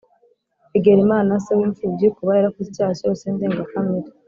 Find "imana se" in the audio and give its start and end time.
1.07-1.51